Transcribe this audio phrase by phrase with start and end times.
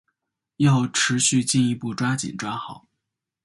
[0.57, 2.87] 要持续进一步抓紧抓好